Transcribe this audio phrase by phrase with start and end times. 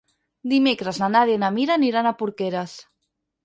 [0.53, 2.79] Dimecres na Nàdia i na Mira aniran a Porqueres.